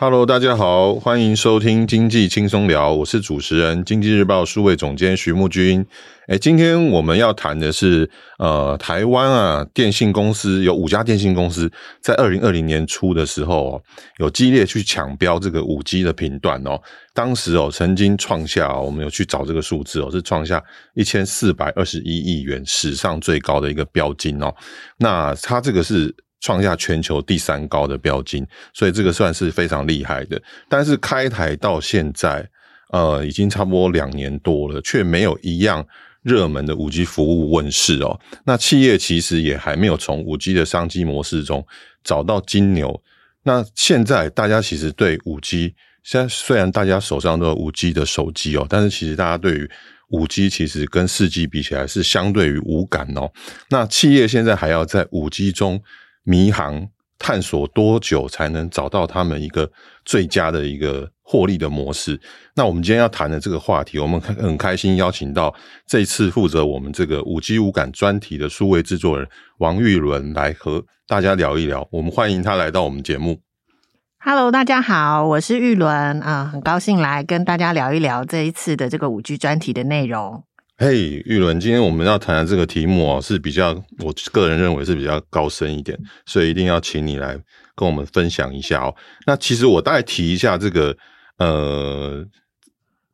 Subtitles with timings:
[0.00, 5.86] Hello，大家好，欢迎收听经济轻松聊，我是主持人经济日报数位总监徐木君。
[6.26, 11.70] 哎，今天我们要谈的是，呃，台湾啊，电信公司有五家电信公司
[12.00, 13.82] 在二零二零年初的时候，哦
[14.18, 16.80] 有激烈去抢标这个五 G 的频段哦。
[17.12, 20.62] 当时哦，曾经创下，我们有去找这个数字哦，是创下
[20.94, 24.52] 一千四百二十一亿元史上最高的一个标金哦。
[24.98, 30.38] 那它这个是创下全球第三高的标金，所以这个算是非常厉害的。
[30.68, 32.46] 但是开台到现在，
[32.90, 35.86] 呃，已经差不多两年多了，却没有一样。
[36.22, 41.62] 热门的五 G 服务问世哦，那企业其实也还没有从五 G 的商机模式中
[42.02, 42.98] 找到金牛。
[43.42, 49.70] 那现在大家其实对五 G，现在虽然大家手上都有五 G 的手机哦，但是其实大家对于
[50.08, 53.30] 五 G 其实跟四 G 比起来是相对于无感哦。
[53.68, 55.78] 那企业现在还要在五 G 中
[56.24, 56.88] 迷航。
[57.16, 59.70] 探索多久才能找到他们一个
[60.04, 62.20] 最佳的一个获利的模式？
[62.54, 65.54] 那我们今天要谈的这个话题，我们很开心邀请到
[65.86, 69.26] 这次负责我们这个五 G 无感专题的数位制作人
[69.58, 71.88] 王玉伦来和大家聊一聊。
[71.90, 73.40] 我们欢迎他来到我们节目。
[74.18, 80.44] Hello，大家好，我是玉伦啊，很高兴来跟大家聊一聊这一次的这个五 G 专题的内容。
[80.76, 83.70] 嘿玉伦，今天我们要谈的这个题目哦，是比较
[84.00, 87.40] 我个人认为是比较高深一点，所以一定要请你来
[87.76, 88.92] 跟我们分享一下哦。
[89.24, 90.96] 那其实我大概提一下这个，
[91.38, 92.26] 呃，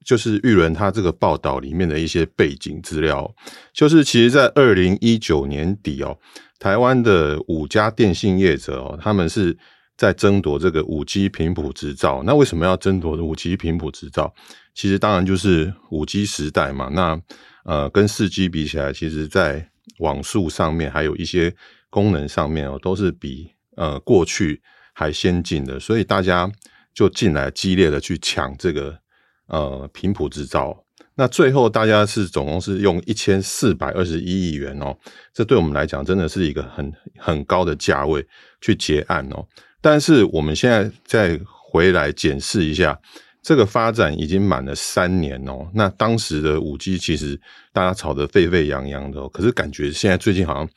[0.06, 3.30] 就是玉伦他这个报道里面的一些背景资料，
[3.74, 6.16] 就是其实，在二零一九年底哦，
[6.58, 9.54] 台湾的五家电信业者哦，他们是
[9.98, 12.22] 在争夺这个五 G 频谱执照。
[12.24, 14.32] 那为什么要争夺五 G 频谱执照？
[14.74, 17.20] 其实当然就是五 G 时代嘛，那。
[17.64, 21.54] 呃，跟四 G 比起来，其实在网速上面还有一些
[21.90, 24.62] 功能上面哦，都是比呃过去
[24.94, 26.50] 还先进的，所以大家
[26.94, 28.98] 就进来激烈的去抢这个
[29.46, 30.84] 呃频谱执照。
[31.16, 34.96] 那最后大家是总共是用一千四百二十一亿元哦，
[35.34, 38.26] 这对我们来讲真的是一个很很高的价位
[38.60, 39.46] 去结案哦。
[39.82, 42.98] 但是我们现在再回来检视一下。
[43.42, 47.40] 这个发展已经满了三年哦，那当时的五 G 其实
[47.72, 50.68] 大家吵得沸沸扬扬的哦，可是感觉现在最近好像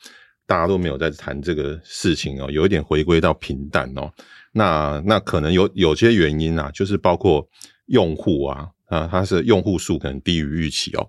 [0.46, 4.10] 大家都没有在谈这个事情哦，有一点回归到平淡哦。
[4.52, 7.46] 那那可能有有些原因啊，就是包括
[7.86, 11.06] 用户啊啊，它是用户数可能低于预期哦，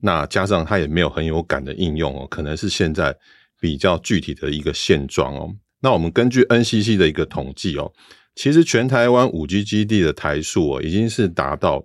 [0.00, 3.16] 那加上它也没有很有感的应用哦，可能是现在
[3.58, 5.52] 比较具体的一个现状哦。
[5.80, 7.92] 那我们根据 NCC 的一个统计哦。
[8.34, 11.84] 其实全台湾五 G 基地的台数哦，已经是达到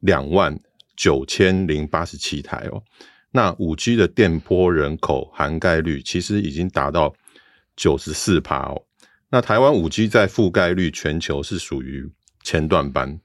[0.00, 0.58] 两万
[0.96, 2.82] 九千零八十七台哦。
[3.32, 7.14] 那五 G 的电波人口涵盖率其实已经达到
[7.74, 8.82] 九十四趴哦。
[9.30, 12.10] 那台湾五 G 在覆盖率全球是属于
[12.42, 13.20] 前段班。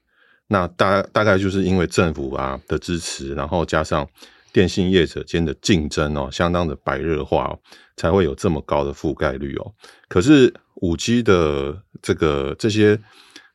[0.48, 4.06] 那大大概就是因为政府啊的支持，然后加上
[4.52, 7.58] 电信业者间的竞争哦，相当的白热化哦，
[7.96, 9.72] 才会有这么高的覆盖率哦。
[10.08, 10.52] 可是
[10.82, 12.98] 五 G 的这个这些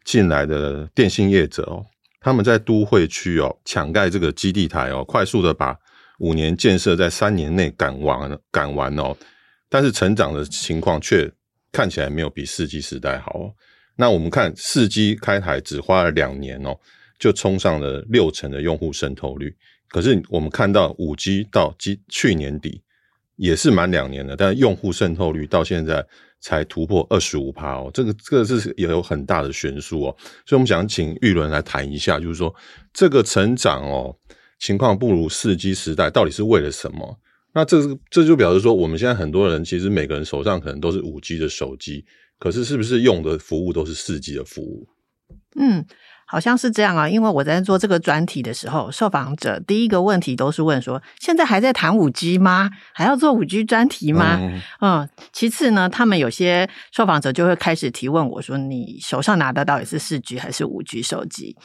[0.04, 1.86] 进来的电信业者哦，
[2.20, 5.78] 他们在都会区哦抢盖这个基地台哦，快速的把
[6.20, 9.16] 五年建设在三年内赶完赶完哦，
[9.70, 11.32] 但是成长的情况却
[11.72, 13.54] 看起来没有比四 G 时代好哦。
[13.96, 16.76] 那我们看四 G 开台只花了两年哦，
[17.20, 19.56] 就冲上了六成的用户渗透率。
[19.90, 22.82] 可是我们看到五 G 到今去年底
[23.36, 26.06] 也是满两年了，但用户渗透率到现在。
[26.40, 30.16] 才突破二十五趴哦，这个这个是也有很大的悬殊哦，
[30.46, 32.54] 所以我们想请玉伦来谈一下，就是说
[32.94, 34.16] 这个成长哦
[34.60, 37.20] 情况不如四 G 时代，到底是为了什么？
[37.54, 37.82] 那这
[38.12, 42.06] 这就表示说，我们现在很多人其实每个人手上可能都是五 G 的手机，
[42.38, 44.88] 可是是不是用的服务都是四 G 的服务？
[45.60, 45.84] 嗯。
[46.30, 52.70] 好像是这样啊，因为我在做这个专题的时候，受访者第一个问题都是问说：现在还在谈五 G 吗？
[52.94, 54.38] 还要做五 G 专题吗？
[54.42, 61.56] 嗯，嗯，其次呢，他们有些受访者就会开始提问我说：你手上拿的到底是四 G 还是五 G 手机？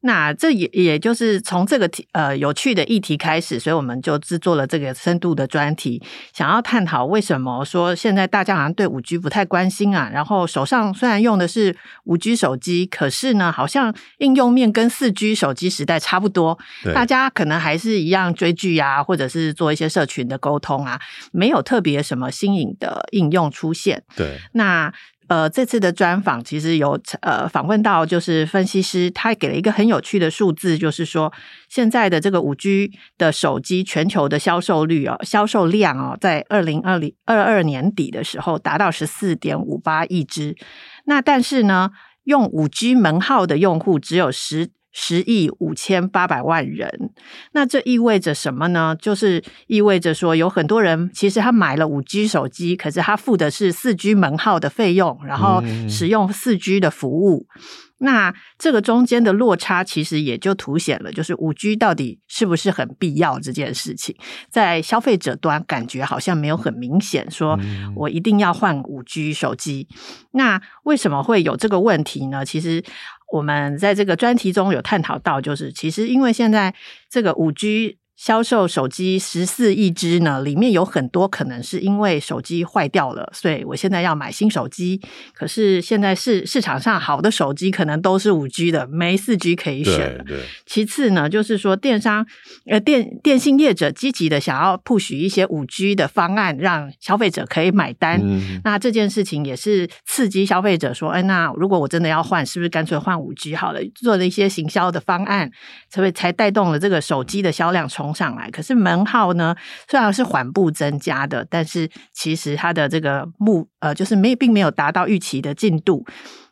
[0.00, 10.08] 那这也也就是从这个题呃有趣的议题开始，所以我们就制作了这个深度的专题，想要探讨为什么说现在大家好像对五 G 不太关心啊。
[10.12, 16.58] 然后手上虽然用的是五 G 手机，可是呢，好像应用面跟四 G 手机时代差不多，
[16.94, 21.00] 大家可能还是一样追剧啊，或者是做一些社群的沟通啊，
[21.32, 24.04] 没有特别什么新颖的应用出现。
[24.14, 24.92] 对，那。
[25.28, 31.30] 呃，这次的专访其实有呃访问到，就是分析师，他给了一个很有趣的数字，就是说
[31.68, 40.56] 现在的这个五 G 的手机全球的销售率哦，销售量哦，在二零二零二二年底的时候达到十四点五八亿只。
[41.04, 41.90] 那但是呢，
[42.28, 47.10] 用五 G 门号的用户只有十十亿五千八百万人。
[47.52, 48.94] 那这意味着什么呢？
[49.00, 57.46] 就是意味着说，有很多人其实他买了五 G 手机，可是他付的是四 G 门号的费用，然后使用四 G 的服务。
[57.56, 64.16] 嗯那这个中间的落差，其实也就凸显了，就是五 G 到底是不是很必要这件事情，
[64.48, 67.58] 在消费者端感觉好像没有很明显，说
[67.96, 69.88] 我一定要换五 G 手机。
[70.32, 72.44] 那为什么会有这个问题呢？
[72.44, 72.84] 其实
[73.32, 76.74] 我们在这个专题中有探讨到，就是其实因为现在
[77.10, 77.98] 这个五 G。
[78.18, 85.00] 销售手机十四亿只呢，里面有很多可能是因为手机坏掉了，所以我现在要买新手机。
[85.32, 90.40] 可是现在市市场上好的手机可能都是五 G 的，没四 G 可以选对。
[90.66, 92.26] 其次呢，就是说电商
[92.66, 98.20] 呃电电信业者积极的想要 push 一些五 G 的方案，让消费者可以买单。
[98.20, 103.80] 嗯、那这件事情也是刺激消费者说，哎，那如果我真的要换，是不是干脆换五 G 好了？
[103.94, 105.48] 做了一些行销的方案，
[105.88, 109.54] 所以才带动了这个手机的销量从上来，可是门号呢，
[109.88, 116.06] 虽然是缓步增加的，但是其实它的这个目呃，就是没并没有达到预期的进度。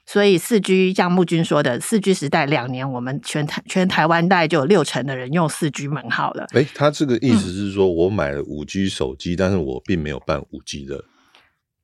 [0.05, 6.47] 所以四 G 像木君说的，四 G 时代两年，我们全台全台湾大概就有六成的人用四 G 门号了。
[6.53, 11.05] 诶，他这个意思是说，我买了五 G 手机，嗯，但是我并没有办五 G 的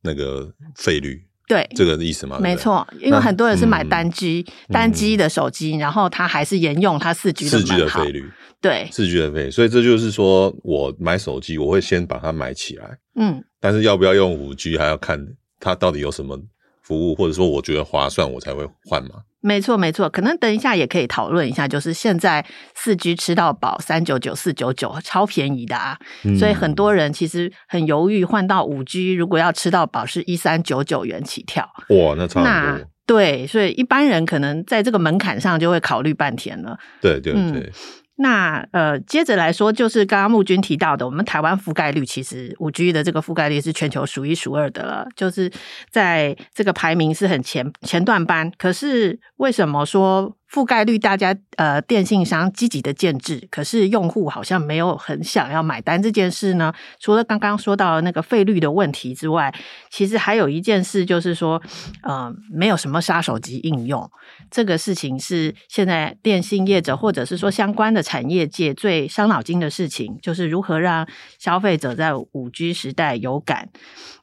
[0.02, 1.24] 那个费率。
[1.52, 2.38] 对，这个意思吗？
[2.40, 8.24] 没错，因为很多人是买单机、嗯、单机的手机，然后他还是沿用他四 G 的四 G 的费率。
[8.58, 12.96] 对，四 G 的费，所以这就是说我买手机，我会先把它买起来。
[13.16, 15.22] 嗯，但是要不要用五 G，还要看
[15.60, 16.40] 它到底有什么
[16.82, 19.22] 服务，或者说我觉得划算，我才会换嘛。
[19.40, 22.44] 没错，没错，可能等一下也可以讨论一下，就是现在
[22.76, 32.42] 四 G 吃到饱三九九四九九超便宜的啊，嗯，所以很多人其实很犹豫换到五 G，如果要吃到饱是一三九九元起跳，哇，那差。
[32.42, 36.78] 那对，所以一般人可能在这个门槛上就会考虑半天了。
[37.00, 37.40] 对对对。
[37.40, 37.72] 嗯
[38.16, 45.50] 那呃，接着来说，就是刚刚木君提到的，我们台湾覆盖率其实五 G 的这个覆盖率是全球数一数二的了，就是
[45.90, 48.52] 在这个排名是很前前段班。
[48.58, 50.36] 可是为什么说？
[50.52, 56.70] 覆盖率，大家呃，电信商积极的建置，可是用户好像没有很想要买单这件事呢。
[57.00, 59.50] 除了刚刚说到那个费率的问题之外，
[59.88, 61.62] 其实还有一件事，就是说，
[62.02, 64.10] 呃，没有什么杀手级应用。
[64.50, 71.08] 这个事情是现在电信业者或者是说相关的产业界最伤脑筋的事情，就是如何让
[71.38, 73.70] 消费者在五 G 时代有感。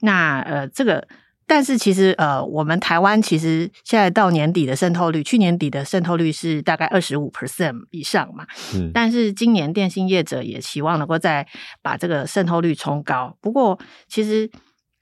[0.02, 1.08] 那呃，这个。
[1.50, 8.46] 但是其实，呃，我们台湾其实现在到年底的渗透率，去年底的渗透率是大概二十五 percent 以上嘛。
[8.76, 8.92] 嗯。
[8.94, 11.46] 但是今年电信业者也希望能够再
[11.82, 13.36] 把这个渗透率冲高。
[13.42, 14.50] 不过，其实。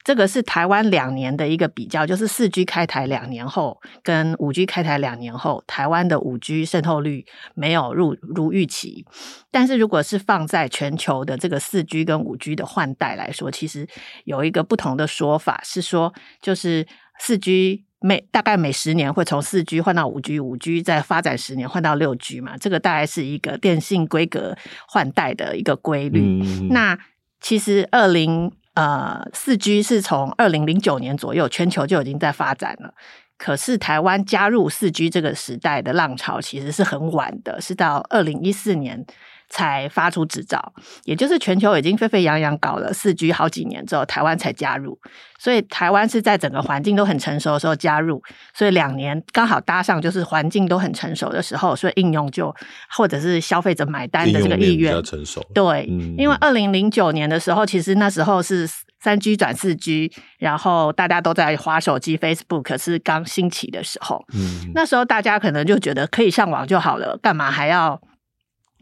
[0.08, 7.26] 这个是台湾两年的一个比较，就是四 G 开台两年后跟五 G 开台两年后，台湾的五 G 渗透率
[7.56, 9.06] 没有如如预期。
[9.52, 13.86] 但是如果是放在全球的这个四 G 跟五 G 的换代来说，其实
[14.24, 16.88] 有一个不同的说法是说，就是
[17.20, 24.56] 四 G 每大概每十年会从四 G 换到五 G，五 G 再发展十年换到六 G 嘛，这个大概是一个电信规格
[24.88, 26.42] 换代的一个规律。
[26.46, 26.98] 嗯、那
[27.42, 28.50] 其实二零。
[28.78, 32.94] 呃，四 G 是从二零零九年左右，全球就已经在发展了。
[33.36, 39.04] 可是台湾加入四 G 这个时代的浪潮，其实是很晚的，是到二零一四年。
[39.50, 40.74] 才发出执照，
[41.06, 45.00] 也就是全球已经沸沸扬扬搞了四 G 好几年之后，台湾才加入。
[45.40, 48.22] 所以台湾是在整个环境都很成熟的时候加入，
[48.56, 52.54] 所以两年刚好搭上，就是环境都很成熟的时候，所以应用就
[52.90, 55.46] 或者是消费者买单的这个意愿比较成熟。
[55.54, 58.68] 对，嗯、因为二零零九年的时候，其实那时候是
[59.00, 64.26] 三 G 转四 G，然后大家都在划手机，Facebook 是刚兴起的时候。
[64.34, 68.02] 嗯，那时候大家可能就觉得可以上网就好了，干嘛还要？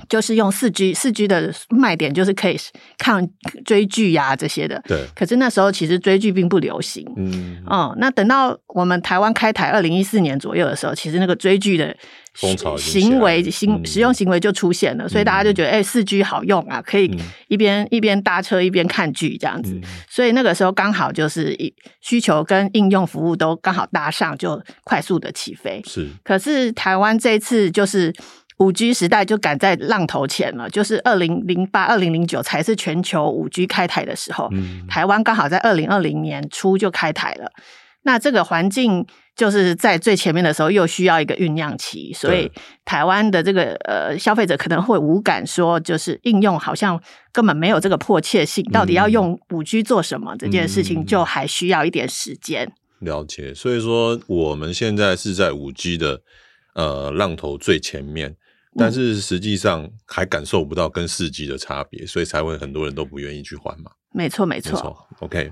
[0.09, 2.57] 就是用四 G，四 G 的卖点就是可以
[2.97, 3.27] 看
[3.63, 4.81] 追剧呀、啊、这些的。
[4.85, 5.05] 对。
[5.15, 7.05] 可是那时候其实追剧并不流行。
[7.15, 7.63] 嗯。
[7.65, 11.95] 哦、嗯，那等到我们台湾开台二零一四年左右的时候，其实那个追剧的
[12.33, 17.09] 行为行使用行为就出现了，嗯、所以大家就觉得哎，四 G 好用啊，可以
[17.47, 19.73] 一边、嗯、一边搭车一边看剧这样子。
[19.75, 21.57] 嗯、所以那个时候刚好就是
[22.01, 25.81] 需求跟应用服务都刚好搭上，就快速的起飞。
[25.85, 26.09] 是。
[26.23, 28.13] 可是台湾这次就是。
[28.57, 37.51] 五 G 时代就赶在浪头前了，就是二零零八、二零零九才是全球五 G 开台的时候，嗯、台湾刚好在二零二零年初就开台了。
[38.03, 39.03] 那这个环境
[39.35, 42.51] 就是在最前面的时候，又需要一个酝酿期，所以
[42.85, 47.01] 台湾的这个呃消费者可能会无感，说就是应用好像
[47.33, 50.35] 根本没有这个迫切性，到底要用五 G 做什么？
[50.37, 52.71] 这件事情就还需要一点时间。
[52.99, 53.53] 了解。
[53.55, 56.21] 所以说我们现在是在五 G 的
[56.75, 58.35] 呃浪头最前面，
[58.77, 63.91] 但是实际上还感受不到跟四 G 的差别，所以才会很多人都不愿意去换嘛。
[64.11, 64.71] 没错，没错。
[64.73, 65.51] 没错 OK，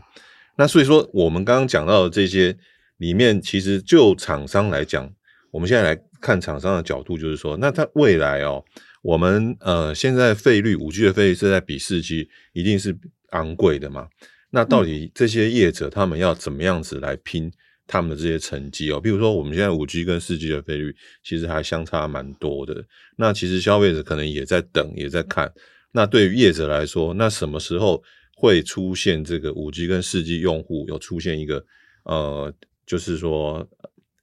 [0.57, 2.57] 那所以说我们刚刚讲到的这些
[2.97, 5.11] 里面，其实就厂商来讲，
[5.51, 8.63] 我们现在来看厂商的角度，就是说，那它未来哦。
[9.01, 12.97] 我们呃，现在费率五 G 的费率是在比四 G 一定是
[13.31, 14.07] 昂贵的嘛？
[14.51, 17.51] 那到底这些业者他们要怎么样子来拼
[17.85, 18.99] 他们的这些成绩哦？
[18.99, 22.83] 比如说我们现在五 G 跟四 G 的费率其实还相差蛮多的。
[23.17, 25.51] 那其实消费者可能也在等，也在看。
[25.91, 28.01] 那对于业者来说，那什么时候
[28.35, 31.63] 会出现这个五 G 跟四 G 用户有出现一个
[32.05, 32.53] 呃，
[32.85, 33.67] 就是说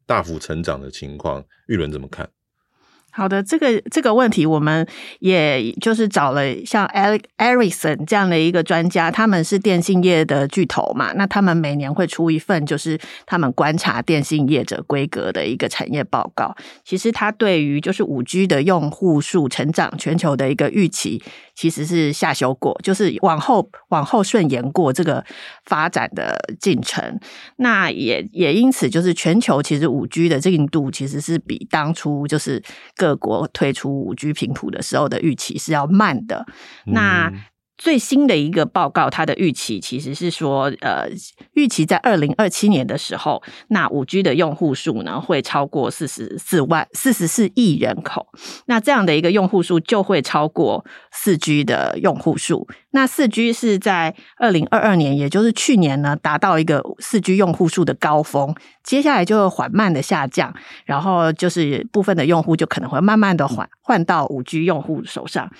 [0.07, 1.45] 大幅成长的情况？
[1.69, 2.29] 玉伦怎么看？
[3.13, 4.87] 好的，这个这个问题，我们
[5.19, 6.87] 也就是找了像
[7.39, 16.55] Ericsson 这样的一个专家，他们是电信业的巨头嘛，那他们每年会出一份就是他们观察电信业者规格的一个产业报告。
[16.85, 21.23] 其实他对于就是五 G 的用户数成长全球的一个预期，
[21.61, 25.23] 其实是下修过，就是往后往后顺延过这个
[25.67, 27.21] 发展的进程。
[27.57, 32.63] 那也也因此，就是全球其实五 G 的进度其实是比当初就是。
[32.97, 36.47] 各国推出五 G 频谱的时候的预期是要慢的，
[36.87, 37.33] 那。
[37.81, 41.09] 最新的一个报告，它的预期其实是说，呃，
[41.55, 48.27] 预期在二零二七年的时候，那五 G 的用户数呢会超过四十四万四十四亿人口。
[48.67, 52.69] 那这样的一个用户数就会超过四 G 的用户数。
[52.93, 60.55] 那四 G 是在二零二二年，也就是去年呢，达到一个四 G 用户数的高峰，接下来就会缓慢的下降，
[60.85, 65.51] 然后就是部分的用户就可能会慢慢的换换到五 G 用户手上。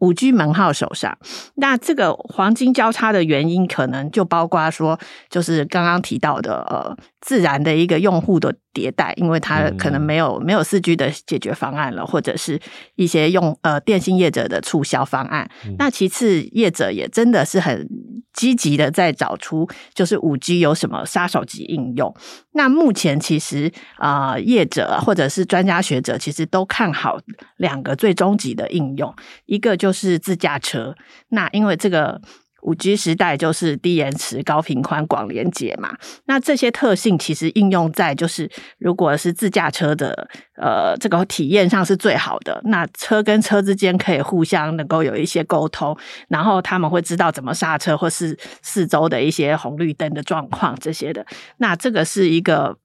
[0.00, 1.16] 五 G 门号手上，
[1.54, 12.60] 那这个黄金交叉的原因，可能就包括说，就是刚刚提到的，呃，自然的一个用户的迭代，因为它可能没有没有四 G 的解决方案了，或者是
[12.96, 15.48] 一些用呃电信业者的促销方案。
[15.78, 17.88] 那其次，业者也真的是很
[18.32, 22.14] 积极的在找出，就是五 G 有什么杀手级应用。
[22.52, 27.18] 那目前其实啊、业者或者是专家学者，其实都看好
[27.56, 29.14] 两个最终极的应用，
[29.46, 30.94] 一个就是自驾车。
[31.28, 32.20] 那因为这个。
[32.62, 35.96] 五 G 时代就是低延迟、高频宽、广连接嘛。
[36.26, 42.60] 那这些特性其实应用在就是，如果是自驾车的呃这个体验上是最好的。
[42.64, 45.96] 那车跟车之间可以互相能够有一些沟通，
[46.28, 51.24] 然后他们会知道怎么刹车，或是四周的一些红绿灯的状况这些的。
[51.58, 52.76] 那这个是一个。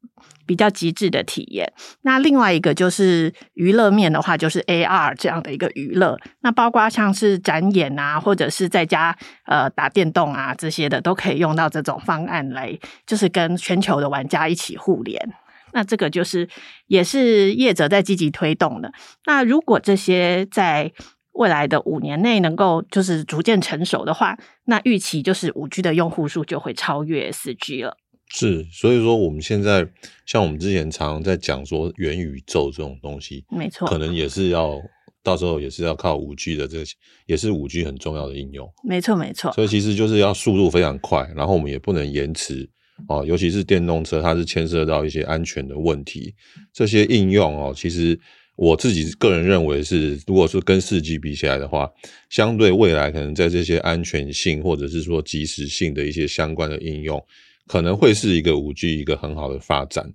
[0.45, 1.71] 比较极致的体验。
[2.01, 6.17] 那另外一个就是娱乐面的话，就是 AR 这样的一个娱乐。
[6.41, 15.33] 那包括像是展演啊，或者是在家呃打电动啊这些的，都可以用到这种方案来，就是跟全球的玩家一起互联。
[15.71, 16.47] 那这个就是
[16.87, 18.93] 也是业者在积极推动的。
[19.25, 20.91] 那如果这些在
[21.31, 27.97] 未来的五年内能够就是逐渐成熟的话，那预期就是五 G 的用户数就会超越四 G 了。
[28.35, 29.87] 是，所以说我们现在
[30.25, 34.81] 像我们之前常常在讲说元宇宙这种东西，没错，可能也是要
[35.21, 36.85] 到时候也是要靠五 G 的这个，
[37.27, 38.67] 也是五 G 很重要的应用。
[38.83, 39.51] 没错，没错。
[39.53, 42.67] 所以其实就是要速度非常快，然后我们也不能延迟
[43.07, 46.33] 哦，尤其是电动车，它是牵涉到一些安全的问题。
[46.73, 48.19] 这些应用哦，其实
[48.55, 51.87] 我自己个人认为是，如果是跟四 G 比起来的话，
[52.31, 57.23] 相对未来可能在这些安全性或者是说及时性的一些相关的应用。
[57.65, 60.13] 可能会是一个五 G 一个很好的发展，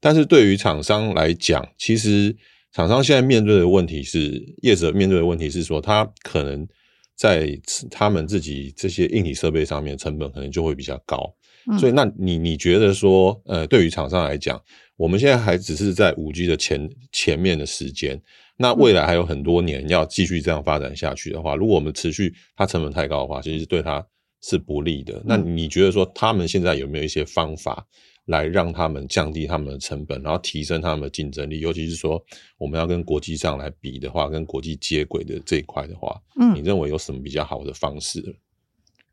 [0.00, 2.36] 但是对于厂商来讲，其实
[2.72, 6.68] 厂商现在面对的问题是，业者面对的问题是说，他可能
[7.16, 7.58] 在
[7.90, 11.34] 他们自己这些硬体设备上面成本可能就会比较高，
[11.70, 14.62] 嗯、所以那你你觉得说，呃，对于厂商来讲，
[14.96, 18.20] 我们现在还只是在五 G 的前前面的时间，
[18.58, 24.06] 那未来还有很多年要继续这样发展下去的话，如果我们持续它成本太高的话，其实对它。
[24.40, 25.22] 是不利的。
[25.24, 27.86] 那你觉得说他们现在有没有一些方法
[28.26, 31.60] 来让他们降低他们的成本，然后提升他们的竞争力？
[31.60, 32.22] 尤其是说
[32.58, 38.36] 我们要跟国际上来比的话，跟国际接轨的这一块的话，嗯，你认为有什么比较好的方式？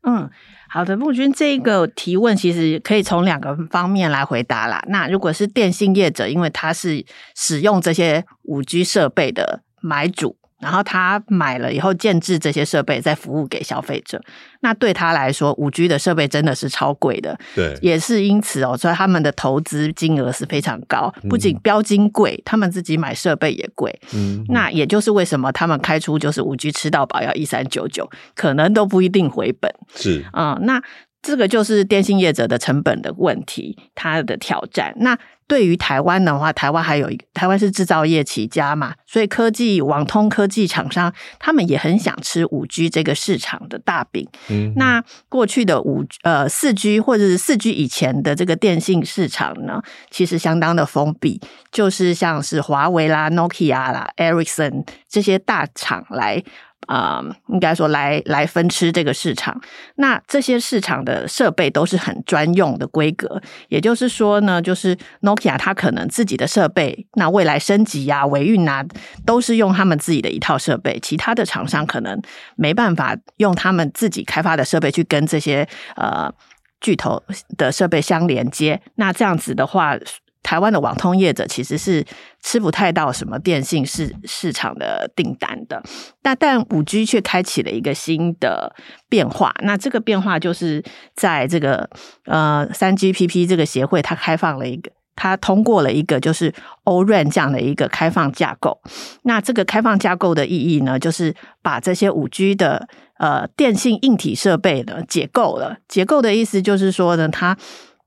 [0.02, 0.30] 嗯，
[0.70, 4.82] 好的，木君，这个提问其实可以从两个方面来回答啦。
[4.88, 7.04] 那如果是电信业者，因为他是
[7.34, 10.36] 使用这些五 G 设备的买主。
[10.60, 14.20] 然后他买了以后建置这些设备，再服务给消费者。
[14.60, 17.38] 那对他来说，五 G 的设备真的是超贵的。
[17.54, 23.96] 对，也是因此哦，所以他们的投资金额是非常高，不仅标金贵，嗯、他们自己买设备也贵。
[24.14, 29.72] 嗯，那也就是为什么他们开出就是五 G 吃到饱要一三九九，可能都不一定回本。
[29.94, 30.82] 是嗯，那
[31.22, 34.92] 这个就是电信业者的成本的问题，它的挑战。
[34.96, 35.16] 那
[35.48, 44.28] 对于台湾的话，台湾还有台湾是制造业起家嘛，所以科技网通科技厂商他们也很想吃五 G 这个市场的大饼。
[44.50, 51.40] 嗯，那过去的五呃四 G 或者是四 G 以前的这个电信市场呢，其实相当的封闭，
[51.72, 56.44] 就是像是华为啦、Nokia 啦、Ericsson 这些大厂来。
[56.88, 59.60] 啊、应该说来来分吃这个市场。
[59.96, 68.82] 那这些市场的设备都是很专用的规格，也就是说呢，就是 Nokia 它可能自己的设备，那未来升级啊、维运啊，
[69.26, 72.20] 都是用他们自己的一套设备，其他的厂商可能
[72.56, 76.32] 没办法用他们自己开发的设备去跟这些呃
[76.80, 77.22] 巨头
[77.58, 78.80] 的设备相连接。
[78.94, 79.94] 那这样子的话。
[80.42, 82.04] 台湾的网通业者其实是
[82.42, 85.82] 吃不太到什么电信市市场的订单的，
[86.22, 88.74] 但但五 G 却开启了一个新的
[89.08, 89.54] 变化。
[89.62, 90.82] 那这个变化就是
[91.14, 91.88] 在这个
[92.24, 96.54] 呃三 GPP 这个协会，它开放了一个，它通过了一个就是
[96.84, 98.80] O-RAN 这样的一个开放架构。
[99.22, 105.78] 那这个开放架构的意义呢，就是把这些五 G 的呃电信硬体设备的解构了。
[105.88, 107.58] 解构的意思就是说呢，它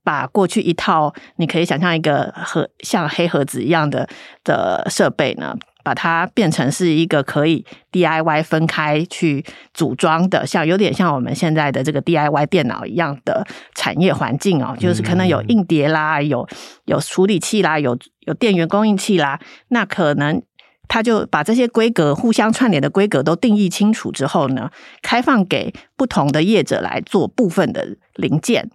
[0.04, 4.08] 把过去一套，你可以想象一个盒像黑盒子一样的
[4.44, 16.48] 的设备呢，把它变成是一个可以 DIY 分开去组装的，像有点像我们现在的这个 DIY 电脑一样的产业环境哦，就是可能有硬碟啦，有
[16.86, 20.42] 有处理器啦，有有电源供应器啦，那可能
[20.88, 28.70] 他就把这些规格互相串联的规格都定义清楚之后呢，开放给不同的业者来做部分的零件。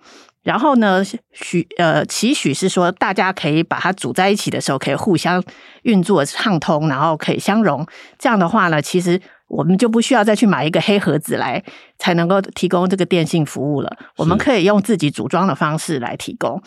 [0.47, 5.43] 然后呢，许呃，期许是说，大家可以把它组在一起的时候，可以互相
[5.83, 7.85] 运作畅通，然后可以相融。
[8.17, 11.61] 这样的话呢，其实我们就不需要再去买一个黑盒子来
[11.99, 13.91] 才能够提供这个电信服务了。
[14.19, 16.63] 我们可以用自己组装的方式来提供。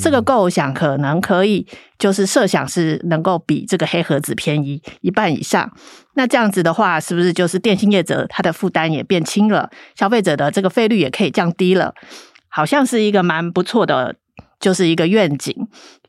[0.00, 1.66] 这个构想可能可以，
[1.98, 5.68] 就是设想是能够比这个黑盒子便宜一半以上。
[6.14, 11.92] 那这样子的话，是不是就是电信业者他的负担也变轻了，消费者的这个费率也可以降低了？
[12.56, 14.16] 好像是一个蛮不错的，
[14.58, 15.54] 就是一个愿景。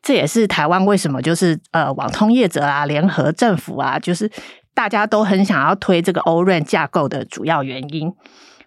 [0.01, 4.31] 这也是台湾为什么就是呃网通业者啊，联合政府啊，就是
[4.73, 8.13] 大家都很想要推这个 O-RAN 架构的主要原因。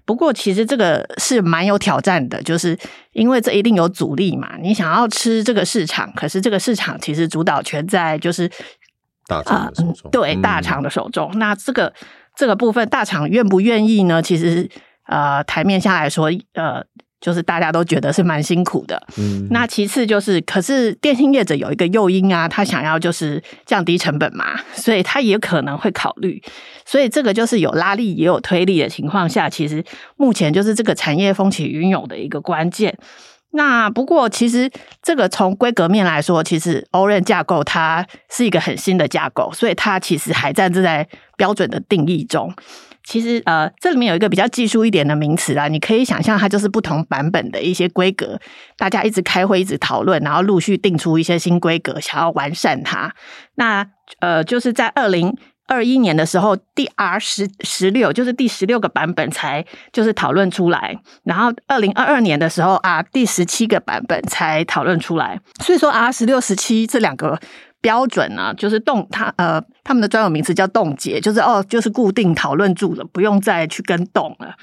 [0.04, 2.78] 不过其实这个是蛮有挑战的，就是
[3.12, 4.58] 因为这一定有阻力嘛。
[4.60, 8.46] 你想要吃这个市场，可是这个市场其实主导权在就是
[9.26, 11.30] 大厂的手中，呃、对大厂的手中。
[11.32, 11.90] 嗯、那这个
[12.36, 14.20] 这个部分，大厂愿不愿意呢？
[14.20, 14.68] 其实
[15.06, 16.84] 呃台面下来说，呃。
[17.20, 26.42] 就是大家都觉得是蛮辛苦的，嗯，那其次就是，可是电信业者有一个诱因啊，他想要就是降低成本嘛，所以他也可能会考虑，
[26.86, 29.84] 所以这个就是有拉力也有推力的情况下，其实
[30.16, 32.96] 目前就是这个产业风起云涌的一个关键。
[33.52, 34.70] 那不过其实
[35.02, 41.06] 这个从规格面来说，其实 O-RAN 架构它是一个很新的架构，所以它其实还站正在
[41.36, 42.54] 标准的定义中。
[43.10, 48.38] 其实呃，这里面有一个比较技术一点的名词啦，你可以想象它就是不同版本的一些规格，
[48.78, 53.12] 大家一直开会，一直讨论，然后陆续定出一些新规格，想要完善它。
[53.56, 53.84] 那
[54.20, 65.40] 呃，就是在二零二一年的时候，第 R 十十六就是第十六个版本才就是讨论出来，然后二零二二年的时候啊，第十七个版本才讨论出来。
[65.64, 67.40] 所以说 R 十六、十七这两个。
[67.80, 74.54] 标准呢，就是冻它呃，他们的专有名词叫冻结，就是哦，就是固定讨论住了，不用再去跟动了。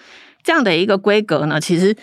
[0.43, 1.95] 这样的一个规格呢，其实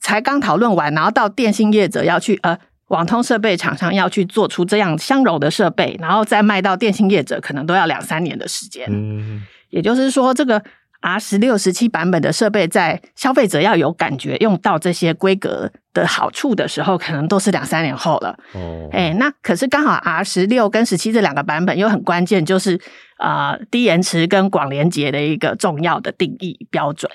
[0.00, 8.86] 才刚讨论完，然后到电信业者要去呃，网通设备厂商要去做出这样相容的设备，然后再卖到电信业者，可能都要两三年的时间。
[8.90, 10.62] 嗯，也就是说这个。
[11.04, 18.34] R 十六、十七版本的设备，在消费者要有感觉用到这些规格的好处的时候，可能都是两三年后了。
[18.54, 22.80] 哦，哎，那可是刚好 R 十六跟十七这两个版本又很关键，就是
[23.18, 27.12] 啊、呃，低延迟跟广连结的一个重要的定义标准。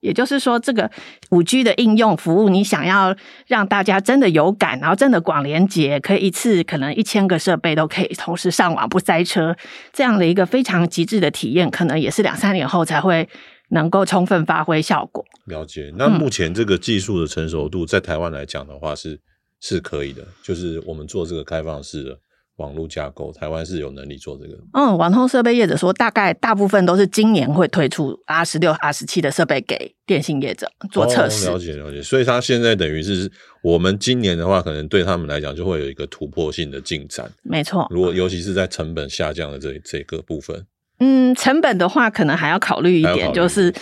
[0.00, 0.90] 也就是说，这个
[1.30, 3.14] 五 G 的应用服务，你想要
[3.46, 9.56] 让大家真的有感，然后真的广连接，可以一次可能一千个设备都可以同时上网不塞车，
[9.92, 13.28] 这样的一个非常极致的体验，可能也是两三年后才会
[13.70, 15.24] 能够充分发挥效果。
[15.46, 15.92] 了解。
[15.96, 19.20] 那目前这个技术的成熟度，在台湾来讲的话是，
[19.60, 22.18] 是是可以的，就是我们做这个开放式的。
[22.60, 24.54] 网络架构，台湾是有能力做这个。
[24.74, 31.48] 嗯，网通设备业者说，大概大部分都是今年会推出 R 十六、R 十七的设备给电信业者做测试。
[31.48, 37.32] 哦，了解了解，所以他现在等于是我们今年的话，可能对他们来讲就会有一个突破性的进展。
[37.42, 40.66] 没错，如果尤其是在成本下降的这这个部分，
[40.98, 43.72] 嗯，成本的话可能还要考虑一点，就是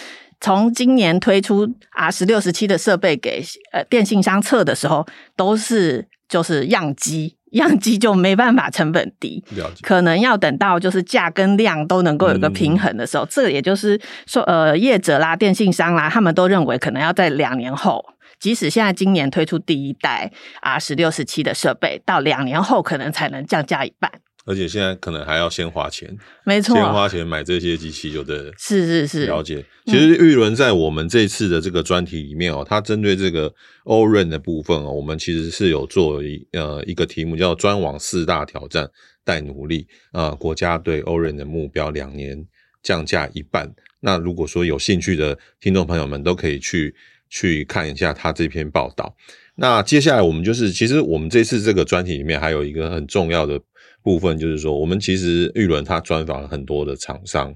[0.41, 7.35] 从今年推出 R 十六、十七的设备给呃电信商测的时候，都是就是样机。
[7.53, 9.43] 样机就没办法成本低，
[9.83, 18.05] 可能要等到就是价跟量都能够有个平衡的时候，嗯、这也就是说，呃，业者啦、电信商啦，他们都认为可能要在两年后，
[18.39, 20.31] 即使现在今年推出第一代
[20.61, 24.11] R 十六、十七的设备，到两年后可能才能降价一半。
[24.49, 26.09] 而且现在可能还要先花钱，
[26.43, 29.63] 没错，先花钱买这些机器，有的是是是了解。
[29.85, 33.53] 其实玉伦在我们这次的这个专题里面哦，他针对这个
[33.85, 38.89] o r e n 的部分哦，我们其实是有做一呃一个题目叫“专网四大挑战
[39.23, 42.43] 待努力”，呃，国家对 o r e n 的目标两年
[42.83, 43.71] 降价一半。
[44.01, 46.95] 那如果说有兴趣的听众朋友们，都可以去
[47.29, 49.15] 去看一下他这篇报道。
[49.57, 53.61] 那接下来我们就是，其实我们这次这个专题里面还有一个很重要的。
[54.09, 57.55] 部分就是说，我们其实玉伦他专访了很多的厂商，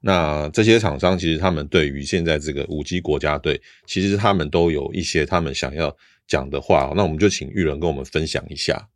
[0.00, 5.96] 那这些厂商其实他们对于现在这个五 G 国家队，其实他们都有一些他们想要
[6.28, 8.88] 讲的话，那我们就请玉伦跟我们分享一下。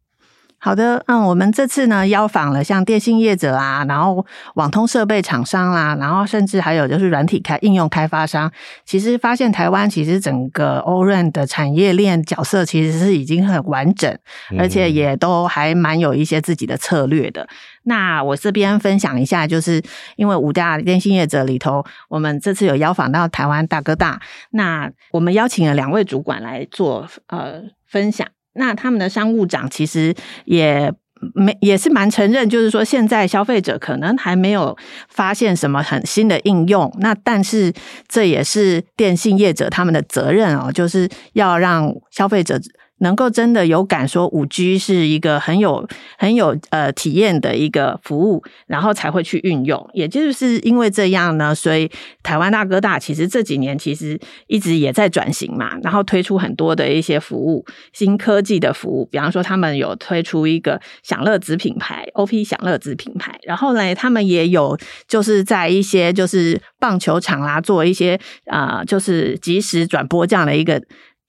[0.65, 8.49] 好的，嗯，我们这次呢邀访了像电信业者啊，然后网通设备厂商啦，然后甚至还有就是软体开应用开发商。
[8.85, 14.17] 其实发现台湾其实整个 O-RAN 的产业链角色其实是已经很完整，
[14.57, 17.43] 而且也都还蛮有一些自己的策略的。
[17.43, 17.49] 嗯、
[17.83, 19.83] 那我这边分享一下，就是
[20.15, 24.21] 因为五大电信业者里头，我们这次有邀访到台湾大哥大，
[24.53, 28.29] 那我们邀请了两位主管来做呃分享。
[28.55, 30.93] 那他们的商务长其实也
[31.35, 34.77] 没也是蛮承认，就是说现在消费者可能还没有
[35.09, 37.73] 发现什么很新的应用，那但是
[38.09, 42.61] 这也是电信业者他们的责任哦，就是要让消费者。
[43.03, 45.87] 能够真的有感说五 G 是一个很有
[46.17, 49.91] 很有呃体验的一个服务，然后才会去运用。
[49.93, 51.91] 也就是因为这样呢，所以
[52.23, 59.05] 台湾大哥大其实这几年其实一直也在转型嘛，然后推出很多的一些服务，新科技的服务。
[59.11, 63.39] 比方说，他们有推出一个享乐子品牌，OP 享乐子品牌。
[63.43, 70.81] 然后呢，他们也有就是在一些就是棒球场啦，做一些啊、呃，就是即时转播这样的一个。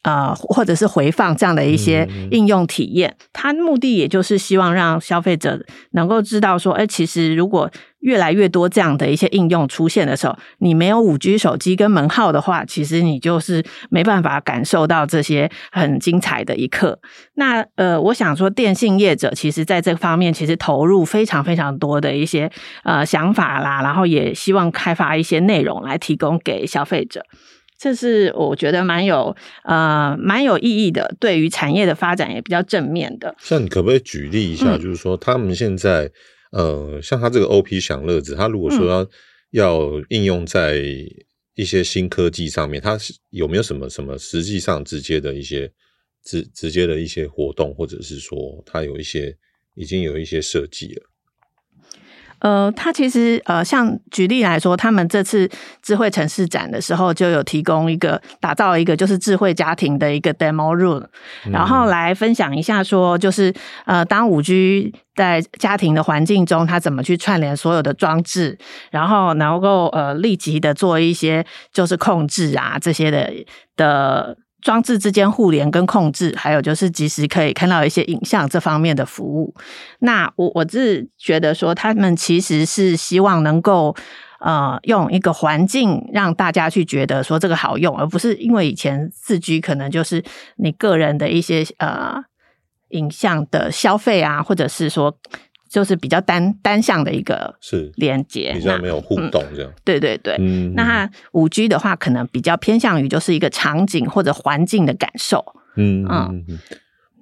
[0.03, 5.59] 呃，或者是回放这样的一些应用体验，嗯、它目的也就是希望让消费者
[5.91, 7.69] 能够知道说，哎，其实如果
[8.01, 16.99] 越来越多这样的一些应用出现的时候，你没有五 G 手机跟门号的话，其实你就是没办法感受到这些很精彩的一刻。
[17.35, 22.51] 那呃，我想说，电信业者其实在这方面其实投入非常非常多的一些
[22.83, 27.25] 呃想法啦，然后也希望开发一些内容来提供给消费者。
[27.83, 33.35] 这是我觉得蛮有呃蛮有意义的，对于产业的发展也比较正面的。
[33.39, 36.09] 像你可不可以举例一下，就是说他们现在、
[36.53, 39.09] 嗯、呃，像他这个 OP 享乐子，他如果说要
[39.51, 40.81] 要应用在
[41.55, 45.69] 一些新科技上面，他是有没有什么什么实际上直接的一些
[46.23, 49.35] 直直接的一些活动，或者是说他有一些
[49.75, 51.03] 已经有一些设计了？
[52.43, 55.49] 呃，他其实呃，像举例来说，他们这次
[55.81, 61.03] 智慧城市展的时候，就有提供一个打造一个就是智慧家庭的一个 demo room，
[61.49, 63.53] 然后来分享一下说，就是
[63.85, 68.57] 呃，当五 G 在家庭的环境中，它怎么去串联所有的装置，
[68.91, 73.31] 然后能够呃立即的做一些就是控制啊这些的
[73.77, 74.37] 的。
[74.63, 79.53] 装置之间互联跟控制，还有就是及时可以看到一些影像这方面的服务。
[79.99, 83.93] 那我我是觉得说，他们其实是希望能够
[84.39, 90.23] 呃用一个环境让大家去觉得说这个好用，而不是因为以前四 G 可能就是
[90.55, 92.23] 你个人的一些呃
[92.89, 95.17] 影像的消费啊，或者是说。
[95.73, 99.71] 就是比较单单向的一个是连接，比较没有互动这样。
[99.71, 105.43] 嗯、对对对，嗯、那它五 G 的话，可能比较偏向于就是一个场景或者环境的感受。
[105.75, 106.59] 嗯嗯嗯。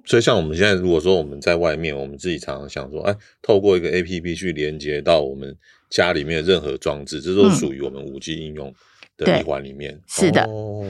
[0.04, 5.56] 所以像我们现在如果说我们在外面，我们自己常常想说，哎，透过一个 APP 去连接到我们
[5.88, 8.70] 家里面的任何装置，这都属于我们五 G 应用
[9.16, 9.94] 的一环里面。
[9.94, 10.44] 嗯、是的。
[10.44, 10.84] 哦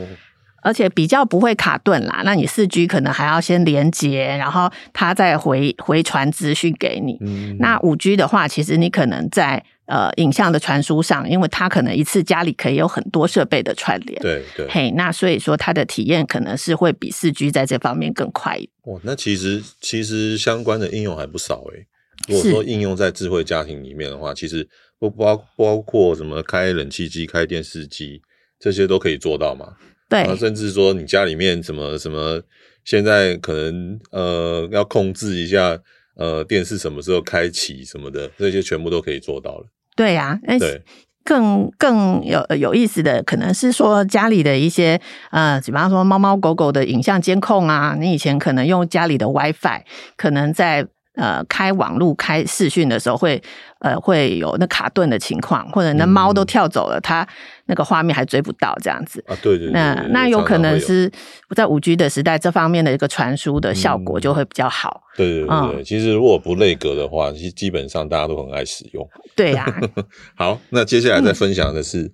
[0.63, 7.19] 而且比较不会卡顿啦，那你四 G 可能还要先连接，然后它再回回传资讯给你。
[7.21, 14.19] 嗯、那五 G 的话，其实你可能在呃影像的传输上，因为它可能一次家里可以有很多设备的串联。
[14.23, 14.67] 对对。
[14.69, 18.59] 嘿，那所以说它的体验可能是会比四 G 在这方面更快。
[18.85, 21.87] 哇，那其实其实相关的应用还不少诶。
[22.29, 24.69] 如果说应用在智慧家庭里面的话，其实
[25.01, 28.23] 不包包括什么开冷气机、开电视机
[28.61, 29.75] 这些都可以做到吗？
[30.13, 32.43] 对，甚至说你家里面什么什么，
[32.85, 35.79] 现在可能呃要控制一下
[36.17, 39.67] 呃电视什么时候开启什么的，这些全部都可以做到了。
[39.97, 40.83] 对呀、啊，对，
[41.25, 49.83] 更更有有意思的，可能是说家里的一些呃，比方说猫猫狗狗的影像监控啊，你以前可能用家里的 WiFi，
[50.17, 50.89] 可能在。
[51.15, 53.43] 呃，开网路开视讯的时候会
[53.81, 57.29] 呃会有那卡顿的情况，或者那猫都跳走了，嗯、它
[57.67, 59.37] 那个画面还追不到这样子啊。
[59.43, 59.73] 对对，对，
[60.11, 61.11] 那有可能是
[61.55, 65.03] 在五 G 的时代，这方面的一个传输的效果就会比较好。
[65.13, 69.07] 嗯、对对对，对，嗯、其实如果不内格的话，其实基本上大家都很爱使用。
[69.37, 69.81] 对呀、啊。
[70.35, 72.11] 好，那接下来再分享的是。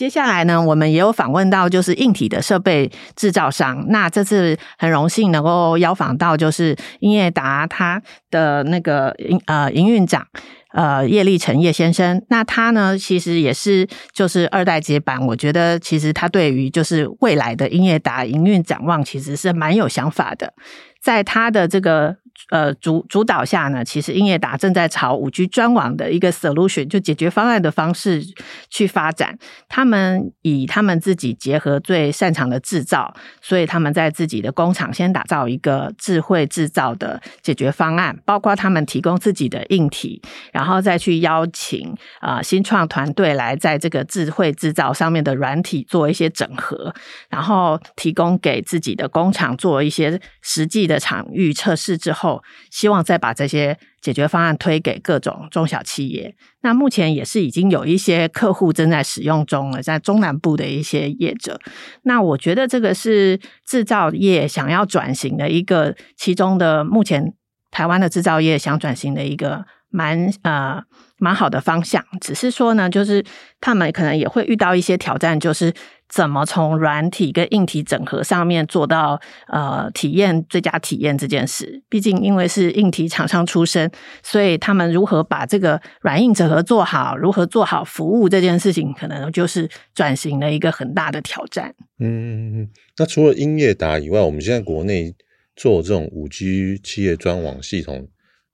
[0.00, 3.84] 接下来呢，我们也有访问到就是硬体的设备制造商。
[3.90, 10.26] 那这次很荣幸能够邀访到就是英业达他的那个营呃营运长
[10.72, 12.24] 呃叶立成叶先生。
[12.30, 15.20] 那他呢，其实也是就是二代接班。
[15.26, 20.54] 我觉得其实他对于就是未来的英业达营运展望，其实是蛮有想法的。
[20.98, 22.16] 在他的这个。
[22.50, 28.22] 呃，主主导下呢，其实英业达正在朝五 G 专网的一个 solution 就解决方案的方式
[28.68, 29.38] 去发展。
[29.68, 40.20] 他们以他们自己结合最擅长的制造，所以他们在自己的工厂先打造一个智慧制造的解决方案，包括他们提供自己的硬体，
[40.52, 46.92] 然后再去邀请啊、新创团队来在这个智慧制造上面的软体做一些整合，
[47.28, 52.39] 然后提供给自己的工厂做一些实际的场域测试之后。
[52.70, 56.34] 希望再把这些解决方案推给各种中小企业。
[56.62, 61.60] 那目前也是已经有一些客户正在使用中了，在中南部的一些业者。
[62.02, 67.34] 那我觉得这个是制造业想要转型的一个其中的，目前
[67.70, 70.82] 台湾的制造业想转型的一个蛮呃
[71.18, 72.04] 蛮好的方向。
[72.20, 73.24] 只是说呢，就是
[73.60, 75.72] 他们可能也会遇到一些挑战，就是。
[76.12, 81.82] 怎么从软体跟硬体整合上面做到呃体验最佳体验这件事？
[81.88, 83.90] 毕竟因为是硬体厂商出身，
[84.22, 91.74] 所以他们如何把这个软硬整合做好，如何做好服务这件事情，可能就是转型的一个很大的挑战。
[92.00, 92.68] 嗯，
[92.98, 95.14] 那除了英业达以外，我们现在国内
[95.54, 98.08] 做这种五 G 企业专网系统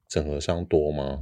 [0.09, 1.21] 整合商多吗？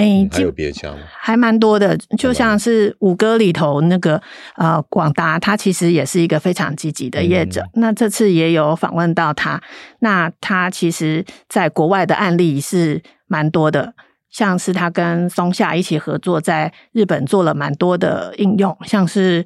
[0.00, 0.96] 哎、欸，还有别家吗？
[1.18, 4.18] 还蛮多的，就像是五哥里头那个
[4.56, 7.60] 呃广达，他其实也是一个非常积极的业者。
[7.74, 9.60] 嗯、那这次也有访问到他，
[9.98, 13.92] 那他其实在国外的案例是蛮多的，
[14.30, 19.44] 像是他跟松下一起合作，在日本做了蛮多的应用，像是。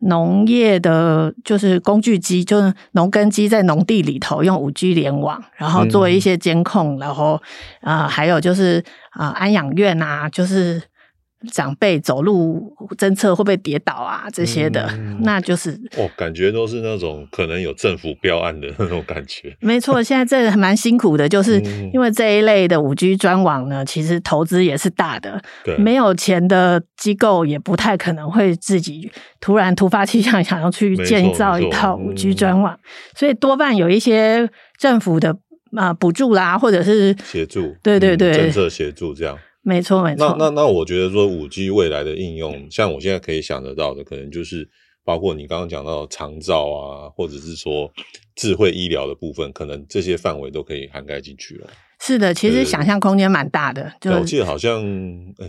[0.00, 7.40] 农业的，就是工具机，就是农耕机在农地里头用五 G 联网，然后做一些监控，嗯、然后
[7.80, 10.82] 啊、呃，还有就是啊、呃，安养院啊，就是。
[11.52, 14.24] 长辈走路侦测会不会跌倒啊？
[14.32, 19.54] 这些的，嗯、那就是哦，感觉都是那种可能有政府标案的那种感觉。
[19.60, 21.60] 没错，现在这个还蛮辛苦的，就是
[21.92, 25.40] 因为这一类的五 G 专网呢，其实投资也是大的。
[25.62, 32.76] 对，没有钱的机构也不太可能会自己突然突发奇想，想要去建造一套五 G 专网，
[33.14, 35.36] 所以多半有一些政府的
[35.76, 39.38] 啊补助啦，或者是协助，对对对，政策协助这样。
[39.66, 40.36] 没错，没错。
[40.38, 44.68] 那那那，我觉得说五 G 未来的应用，像我现在可以想得到的，可能就是
[45.04, 47.92] 包括你刚刚讲到长照啊，或者是说
[48.36, 51.68] 智慧医疗的部分，可能这些范围都可以涵盖进去了。
[52.00, 53.92] 是的，其实想象空间蛮大的。
[54.00, 54.84] 就我记得好像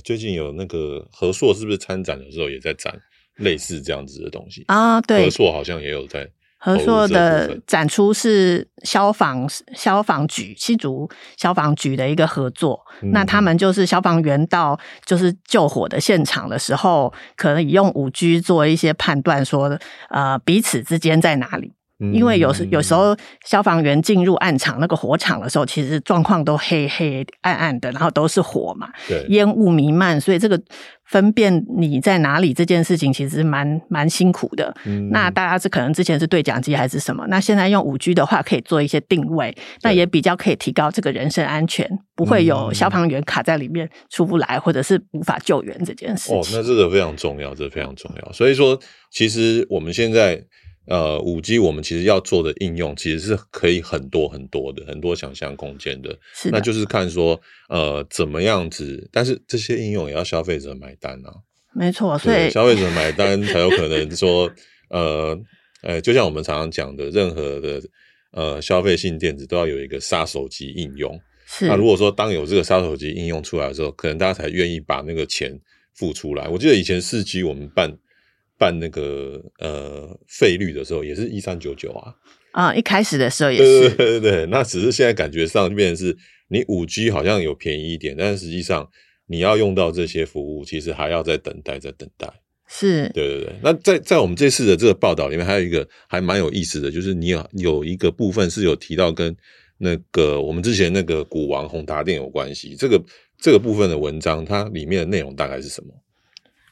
[0.04, 3.00] 最近有那个和硕是不是参展的时候也在展
[3.36, 5.00] 类似这样子的东西啊？
[5.02, 6.28] 对，和硕好像也有在。
[6.58, 19.78] 和硕的展出是消防消防局新竹消防局的一个合作，嗯、那他们就是消防员到就是救火的现场的时候，可能用五 G 做一些判断，说
[20.10, 21.74] 呃彼此之间在哪里。
[22.14, 30.62] 因为有时有时候消防员进入暗场那个火场的时候，其实状况都黑黑暗暗的，然后都是火嘛，对，烟雾弥漫，所以这个
[31.06, 34.72] 分辨你在哪里这件事情其实蛮蛮辛苦的。
[34.86, 37.26] 嗯、那大家是可能之前是对讲机还是什么？
[37.30, 46.38] 那现在用五 G 的话，可以做一些定位，那也比较可以提高这个人身安全，不会有消防员卡在里面出不来，或者是无法救援这件事情。
[46.38, 48.32] 哦，那这个非常重要，这个非常重要。
[48.32, 48.80] 所以说，
[49.10, 50.44] 其实我们现在。
[50.88, 56.18] 呃，五 G 我们其实要做的应用，其实是可以很多很多的，很多想象空间的。
[56.34, 61.34] 是的，那就是看说，呃，怎么样子，但是这些应用也要消费者买单啊。
[61.74, 64.50] 没错，所以消费者买单才有可能说，
[64.90, 65.38] 呃，
[65.82, 67.82] 呃，就像我们常常讲的，任何的
[68.32, 71.20] 呃消费性电子都要有一个杀手级应用。
[71.46, 71.68] 是。
[71.68, 75.60] 那如果说当有这个杀手级应用出来的时候，可能大家才愿意把那个钱
[75.94, 76.48] 付出来。
[76.48, 77.98] 我记得以前四 G 我们办。
[78.58, 82.14] 办那个呃费率的时候也是一三九九啊，
[82.52, 86.18] 啊，一开始的时候也是，对对对，那只是现在感觉上就变成是
[86.50, 88.90] 你五 G 好像有便宜一点，但是实际上
[89.28, 92.28] 你要用到这些服务，其实还要再等待，再等待。
[92.70, 93.56] 是，对对对。
[93.64, 99.34] 那在在我们这次的这个报道里面，还有一个还蛮有意思的，就是你有有一个部分是有提到跟
[99.78, 102.76] 那个我们之前那个股王宏达电有关系。
[102.76, 103.02] 这个
[103.40, 105.94] 这个部分的文章，它里面的内容大概是什么？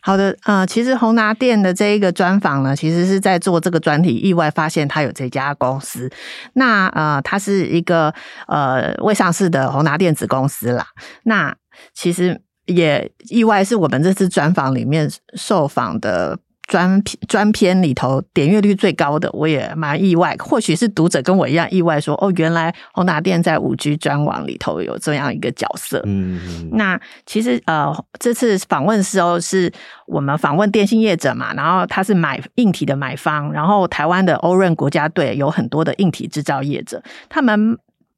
[0.05, 6.11] 好的，呃，其实宏达电的这一个专访呢，其实是在做这个专题，意外发现他有这家公司。
[6.53, 8.13] 那呃，它是一个
[8.47, 10.85] 呃未上市的宏达电子公司啦。
[11.23, 11.55] 那
[11.93, 12.39] 其实。
[12.67, 16.35] 也意外是我们这次专访里面受访的
[16.67, 20.35] 专专篇里头点阅率最高的，我也蛮意外。
[20.39, 26.01] 或许是读者跟我一样意外说，说哦，原来宏达电在五 G 专网里头有这样一个角色。
[26.05, 29.71] 嗯，嗯，那其实呃，这次访问的时候是
[30.07, 37.77] 我们访问电信业者嘛，然后他是买硬体的买方，然后台湾的欧润国家队有很多的硬体制造业者，他们。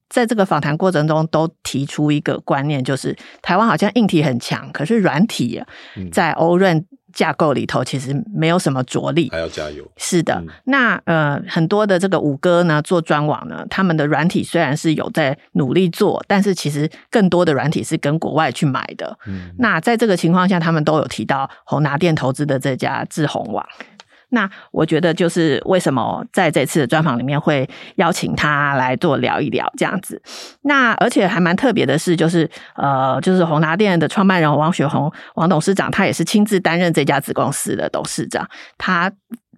[0.10, 5.62] 在这个访谈过程中，都提出一个观念，就是台湾好像硬体很强，可是软体
[6.14, 6.86] 在欧润
[7.18, 9.84] 架构里头其实没有什么着力，还要加油。
[9.98, 19.18] 是的，嗯、那呃很多的这个五哥呢做专网呢，他们的软体虽然是有在努力做，但是其实更多的软体是跟国外去买的。
[19.26, 23.66] 嗯、那在这个情况下，他们都有提到宏达电投资的这家智宏网。
[24.30, 30.22] 那我觉得就是为什么在这次的专访里面会邀请他来做聊一聊这样子。
[30.64, 38.46] 那而且还蛮特别的是，就是呃，就是宏达店的创办人王雪红王董事长，他也是亲自担任这家子公司的董事长。
[38.78, 39.10] 他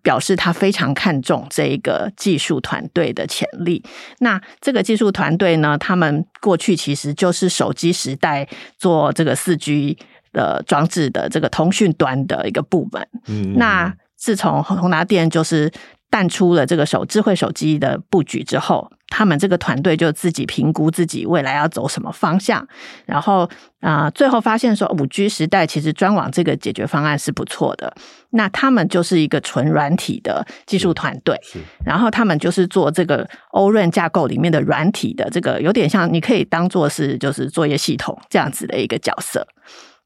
[0.03, 3.83] 表示他非常看重这一个技术团队的潜力。
[4.19, 9.97] 那这个技术团队呢，他们过去其实就是手机时代做这个四 G
[10.31, 13.07] 的装置的这个通讯端的一个部门。
[13.27, 13.91] 嗯，那。
[14.19, 15.71] 自从宏达电就是
[16.09, 22.67] 淡出了这个手智慧手机的布局之后，他们这个团队就自己评估自己未来要走什么方向，
[23.05, 27.95] 然后啊、呃，最后发现说五 G 时代其实专网这个解决方案是不错的。
[28.31, 31.39] 那他们就是一个纯软体的技术团队，
[31.85, 39.47] 然后他们就是做这个欧润架构里面的软体的这个，有点像你可以当做是就是作业系统这样子的一个角色。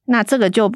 [0.05, 0.69] 那这个就。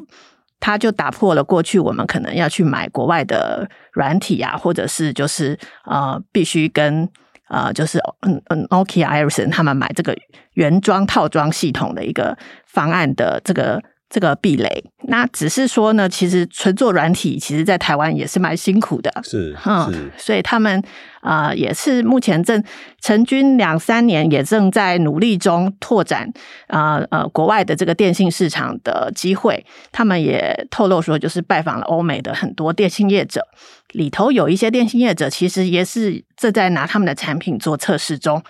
[0.60, 7.08] 它就打破了过去我们可能要去买国外的软体啊，或者是就是呃必须跟
[7.48, 10.16] 呃就是嗯嗯 Nokia Ericsson 他们买这个
[10.54, 13.82] 原装套装系统的一个方案的这个。
[14.10, 20.82] 这个壁垒，那只是说呢，其实纯做软体，其实在台湾也是蛮辛苦的，是，嗯，所以他们
[21.20, 22.62] 啊、呃，也是目前正
[23.02, 26.32] 成军两三年，也正在努力中拓展
[26.68, 29.64] 啊呃，呃国外的这个电信市场的机会。
[29.92, 33.46] 他们也透露说，就是拜访了欧美的很多电信业者，
[33.92, 38.42] 里头有一些电信业者其实也是正在拿他们的产品做测试中。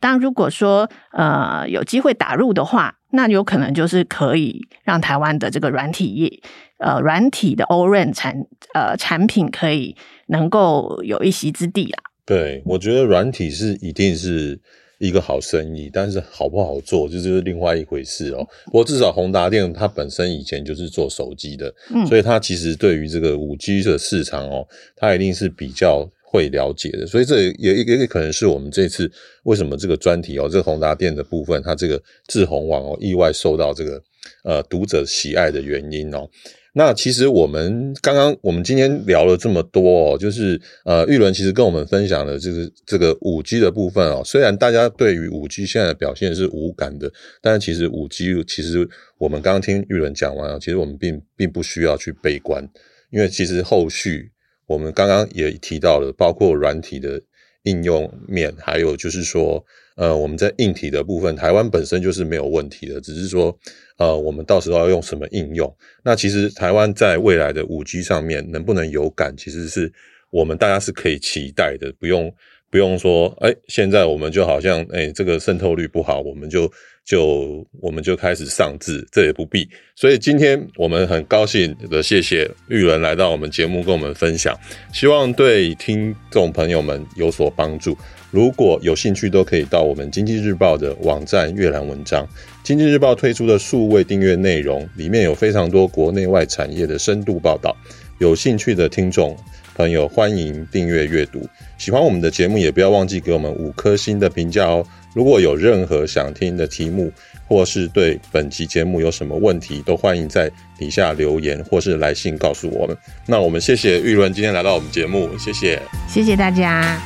[0.00, 6.40] 当如果说呃有机会打入的话，那有可能就是可以让台湾的这个软体业，
[6.78, 8.34] 呃，软体的欧润产
[8.74, 11.98] 呃产品可以能够有一席之地啦。
[12.26, 14.60] 对，我觉得软体是一定是
[14.98, 18.46] 一个好生意，但是好不好做就是另外一回事哦。
[18.66, 26.06] 不过至少宏达电它本身以前就是做手机的，嗯，所以它其实对于这个五 G 的市场哦，它一定是比较。
[26.36, 29.10] 会了解的，所以这也也也可能是我们这次
[29.44, 34.02] 为什么这个专题哦，这个宏达电的部分，它这个智宏网哦，意外受到这个
[34.44, 36.28] 呃读者喜爱的原因哦。
[36.74, 44.20] 那其实我们刚刚我们今天聊了这么多哦，就是呃玉伦其实跟我们分享的就是这个五 G 的部分哦。
[44.22, 52.62] 虽然大家对于五 G 现在的表现是无感的，但是其实五 G 其实我们刚刚听玉伦讲完啊，其实我们并并不需要去悲观，
[53.10, 54.30] 因为其实后续。
[54.66, 57.22] 我们刚刚也提到了，包括软体的
[57.62, 59.64] 应用面，还有就是说，
[59.96, 63.56] 呃，我们在硬体的部分，台湾本身就是没有问题的，只是说，
[63.98, 65.74] 呃，我们到时候要用什么应用。
[66.04, 69.92] 那其实台湾在未来的五 G 上面能不能有感，其实是
[70.30, 72.32] 我们大家是可以期待的，不用
[72.76, 76.70] 不用说，哎，现在我们就好像，哎，这个渗透率不好，我们就。
[77.06, 79.68] 就我们就开始上字，这也不必。
[79.94, 84.58] 所以今天我们很高兴的谢谢玉伦来到我们节目跟我们分享，
[84.92, 87.96] 希望对听众朋友们有所帮助。
[88.32, 92.26] 如果有兴趣，都可以到我们经济日报的网站阅览文章。
[92.64, 97.76] 经济日报推出的数位订阅内容里面有非常多国内外产业的深度报道，
[98.18, 99.36] 有兴趣的听众
[99.76, 101.46] 朋友欢迎订阅阅读。
[101.76, 104.84] 喜欢我们的节目，也不要忘记给我们五颗星的评价哦。
[105.14, 107.12] 如果有任何想听的题目，
[107.46, 112.96] 或是对本期节目有什么问题，都欢迎在底下留言或是来信告诉我们。
[113.26, 116.98] 那我们谢谢玉伦今天来到我们节目，谢谢，谢谢大家。